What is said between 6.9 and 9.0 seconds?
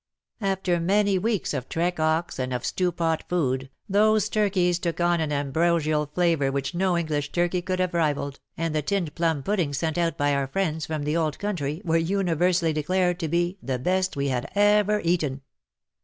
English turkey could have rivalled, and the